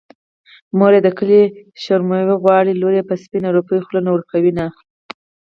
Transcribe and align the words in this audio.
مور 0.77 0.91
يې 0.97 1.01
د 1.03 1.09
کلي 1.17 1.43
شومړې 1.83 2.35
غواړي 2.43 2.71
لور 2.75 2.93
يې 2.97 3.03
په 3.09 3.15
سپينه 3.23 3.49
روپۍ 3.57 3.79
خوله 3.85 4.01
نه 4.05 4.11
ورکوينه 4.15 4.65